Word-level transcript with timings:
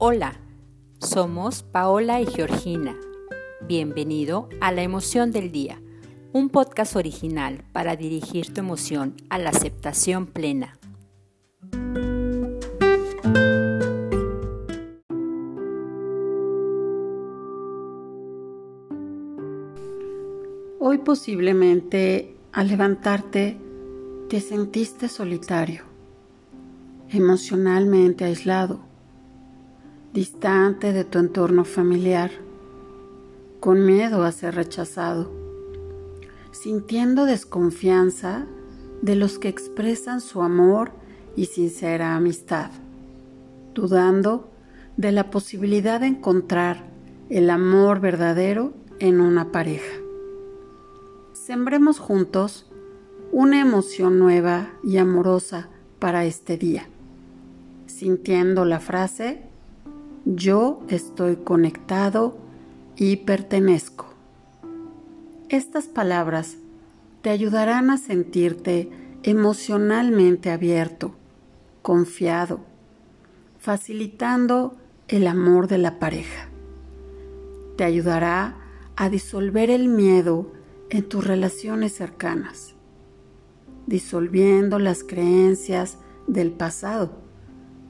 Hola, 0.00 0.38
somos 1.00 1.64
Paola 1.64 2.20
y 2.20 2.26
Georgina. 2.26 2.94
Bienvenido 3.66 4.48
a 4.60 4.70
La 4.70 4.82
Emoción 4.82 5.32
del 5.32 5.50
Día, 5.50 5.82
un 6.32 6.50
podcast 6.50 6.94
original 6.94 7.64
para 7.72 7.96
dirigir 7.96 8.54
tu 8.54 8.60
emoción 8.60 9.16
a 9.28 9.40
la 9.40 9.50
aceptación 9.50 10.26
plena. 10.26 10.78
Hoy 20.78 20.98
posiblemente 20.98 22.36
al 22.52 22.68
levantarte 22.68 23.58
te 24.28 24.40
sentiste 24.40 25.08
solitario, 25.08 25.82
emocionalmente 27.10 28.24
aislado 28.24 28.87
distante 30.12 30.92
de 30.92 31.04
tu 31.04 31.18
entorno 31.18 31.64
familiar, 31.64 32.30
con 33.60 33.84
miedo 33.84 34.24
a 34.24 34.32
ser 34.32 34.54
rechazado, 34.54 35.30
sintiendo 36.50 37.26
desconfianza 37.26 38.46
de 39.02 39.16
los 39.16 39.38
que 39.38 39.48
expresan 39.48 40.20
su 40.20 40.42
amor 40.42 40.92
y 41.36 41.46
sincera 41.46 42.14
amistad, 42.14 42.70
dudando 43.74 44.48
de 44.96 45.12
la 45.12 45.30
posibilidad 45.30 46.00
de 46.00 46.06
encontrar 46.06 46.88
el 47.28 47.50
amor 47.50 48.00
verdadero 48.00 48.72
en 48.98 49.20
una 49.20 49.52
pareja. 49.52 49.94
Sembremos 51.32 51.98
juntos 51.98 52.66
una 53.30 53.60
emoción 53.60 54.18
nueva 54.18 54.70
y 54.82 54.96
amorosa 54.96 55.68
para 55.98 56.24
este 56.24 56.56
día, 56.56 56.88
sintiendo 57.86 58.64
la 58.64 58.80
frase 58.80 59.47
yo 60.24 60.82
estoy 60.88 61.36
conectado 61.36 62.36
y 62.96 63.16
pertenezco. 63.16 64.06
Estas 65.48 65.86
palabras 65.86 66.56
te 67.22 67.30
ayudarán 67.30 67.90
a 67.90 67.96
sentirte 67.96 68.90
emocionalmente 69.22 70.50
abierto, 70.50 71.14
confiado, 71.82 72.60
facilitando 73.58 74.76
el 75.08 75.26
amor 75.26 75.68
de 75.68 75.78
la 75.78 75.98
pareja. 75.98 76.48
Te 77.76 77.84
ayudará 77.84 78.56
a 78.96 79.08
disolver 79.08 79.70
el 79.70 79.88
miedo 79.88 80.52
en 80.90 81.08
tus 81.08 81.26
relaciones 81.26 81.94
cercanas, 81.94 82.74
disolviendo 83.86 84.78
las 84.78 85.04
creencias 85.04 85.98
del 86.26 86.50
pasado, 86.50 87.12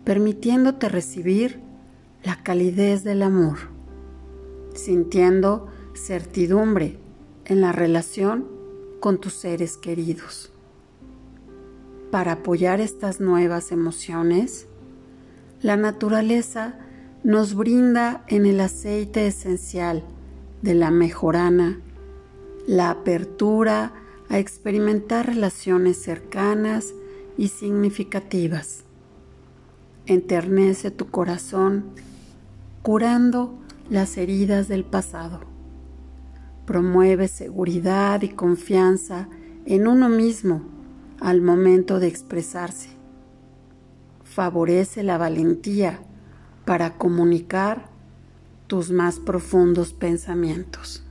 permitiéndote 0.04 0.88
recibir 0.88 1.67
la 2.24 2.42
calidez 2.42 3.04
del 3.04 3.22
amor, 3.22 3.58
sintiendo 4.74 5.68
certidumbre 5.94 6.98
en 7.44 7.60
la 7.60 7.72
relación 7.72 8.46
con 9.00 9.18
tus 9.18 9.34
seres 9.34 9.76
queridos. 9.76 10.52
Para 12.10 12.32
apoyar 12.32 12.80
estas 12.80 13.20
nuevas 13.20 13.72
emociones, 13.72 14.66
la 15.60 15.76
naturaleza 15.76 16.78
nos 17.24 17.54
brinda 17.54 18.24
en 18.28 18.46
el 18.46 18.60
aceite 18.60 19.26
esencial 19.26 20.04
de 20.62 20.74
la 20.74 20.90
mejorana 20.90 21.80
la 22.68 22.90
apertura 22.90 23.92
a 24.28 24.38
experimentar 24.38 25.26
relaciones 25.26 25.96
cercanas 25.96 26.92
y 27.38 27.48
significativas. 27.48 28.84
Enternece 30.04 30.90
tu 30.90 31.10
corazón 31.10 31.86
curando 32.88 33.52
las 33.90 34.16
heridas 34.16 34.66
del 34.66 34.82
pasado. 34.82 35.40
Promueve 36.64 37.28
seguridad 37.28 38.22
y 38.22 38.30
confianza 38.30 39.28
en 39.66 39.86
uno 39.86 40.08
mismo 40.08 40.62
al 41.20 41.42
momento 41.42 42.00
de 42.00 42.06
expresarse. 42.06 42.88
Favorece 44.24 45.02
la 45.02 45.18
valentía 45.18 46.00
para 46.64 46.96
comunicar 46.96 47.90
tus 48.68 48.90
más 48.90 49.18
profundos 49.18 49.92
pensamientos. 49.92 51.04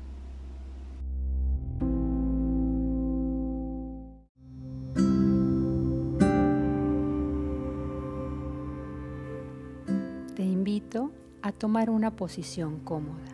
Te 10.34 10.44
invito 10.44 11.12
tomar 11.52 11.90
una 11.90 12.12
posición 12.12 12.80
cómoda, 12.80 13.32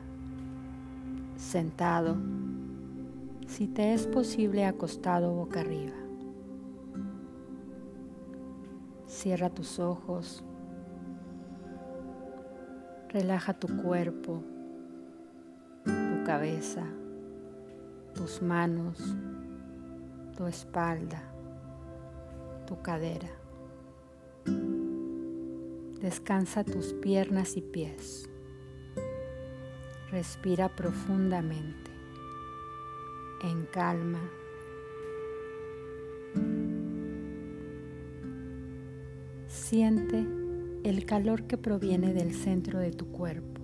sentado, 1.36 2.16
si 3.48 3.68
te 3.68 3.94
es 3.94 4.08
posible 4.08 4.66
acostado 4.66 5.34
boca 5.34 5.62
arriba. 5.62 5.94
Cierra 9.08 9.50
tus 9.50 9.80
ojos, 9.80 10.44
relaja 13.10 13.54
tu 13.54 13.68
cuerpo, 13.82 14.44
tu 15.84 16.24
cabeza, 16.26 16.84
tus 18.14 18.42
manos, 18.42 19.16
tu 20.36 20.48
espalda, 20.48 21.22
tu 22.66 22.82
cadera. 22.82 23.43
Descansa 26.04 26.66
tus 26.66 26.92
piernas 26.92 27.56
y 27.56 27.62
pies. 27.62 28.30
Respira 30.12 30.68
profundamente, 30.68 31.92
en 33.42 33.66
calma. 33.68 34.20
Siente 39.48 40.28
el 40.84 41.06
calor 41.06 41.44
que 41.44 41.58
proviene 41.58 42.14
del 42.14 42.36
centro 42.36 42.80
de 42.80 42.92
tu 42.92 43.08
cuerpo, 43.08 43.62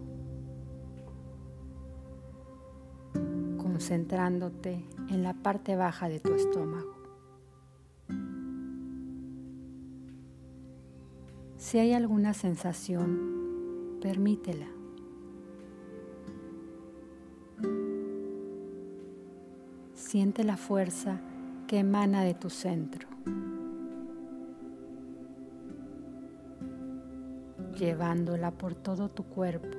concentrándote 3.58 4.86
en 5.10 5.24
la 5.24 5.34
parte 5.34 5.76
baja 5.76 6.08
de 6.08 6.22
tu 6.22 6.34
estómago. 6.36 6.99
Si 11.60 11.78
hay 11.78 11.92
alguna 11.92 12.34
sensación, 12.34 14.00
permítela. 14.02 14.68
Siente 19.94 20.46
la 20.46 20.56
fuerza 20.56 21.20
que 21.68 21.80
emana 21.80 22.24
de 22.24 22.34
tu 22.34 22.50
centro, 22.50 23.10
llevándola 27.78 28.52
por 28.52 28.74
todo 28.74 29.10
tu 29.10 29.26
cuerpo, 29.26 29.78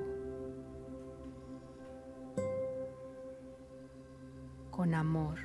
con 4.69 4.93
amor, 4.93 5.39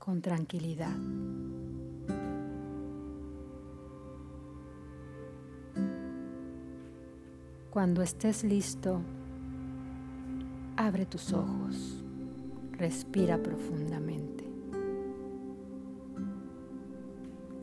con 0.00 0.20
tranquilidad. 0.20 0.96
Cuando 7.72 8.02
estés 8.02 8.44
listo, 8.44 9.00
abre 10.76 11.06
tus 11.06 11.32
ojos, 11.32 12.04
respira 12.72 13.38
profundamente. 13.38 14.44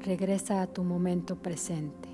Regresa 0.02 0.64
a 0.64 0.68
tu 0.68 0.84
momento 0.84 1.36
presente. 1.36 2.10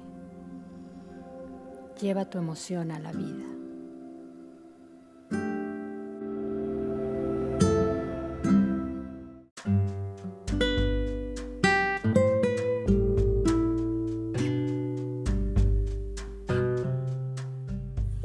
Lleva 2.01 2.29
tu 2.29 2.37
emoción 2.37 2.91
a 2.91 2.99
la 2.99 3.13
vida. 3.13 3.54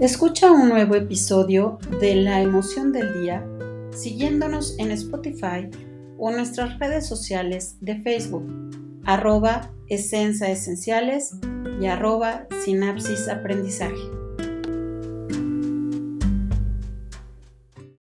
Escucha 0.01 0.51
un 0.51 0.71
nuevo 0.71 0.95
episodio 0.95 1.79
de 2.01 2.15
La 2.15 2.41
emoción 2.41 2.91
del 2.91 3.21
día 3.21 3.47
siguiéndonos 3.95 4.79
en 4.79 4.93
Spotify 4.93 5.69
o 6.17 6.31
nuestras 6.31 6.79
redes 6.79 7.07
sociales 7.07 7.77
de 7.83 8.01
Facebook, 8.01 8.51
arroba 9.05 9.71
esenciales 9.89 11.35
y 11.83 11.85
arroba 11.85 12.47
sinapsis 12.65 13.29
aprendizaje. 13.29 14.20